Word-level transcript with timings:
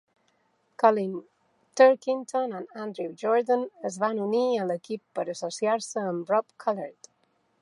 Colin 0.83 1.11
Turkington 1.81 2.55
i 2.61 2.61
Andrew 2.85 3.13
Jordan 3.25 3.69
es 3.91 4.01
van 4.05 4.25
unir 4.27 4.45
a 4.47 4.67
l'equip 4.71 5.05
per 5.21 5.31
associar-se 5.37 6.11
amb 6.15 6.37
Rob 6.37 6.53
Collard. 6.67 7.17